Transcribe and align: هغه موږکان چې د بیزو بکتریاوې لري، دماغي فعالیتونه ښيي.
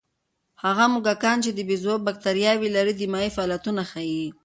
هغه 0.63 0.85
موږکان 0.93 1.37
چې 1.43 1.51
د 1.53 1.59
بیزو 1.69 1.93
بکتریاوې 2.07 2.69
لري، 2.75 2.93
دماغي 2.95 3.29
فعالیتونه 3.35 3.81
ښيي. 3.91 4.25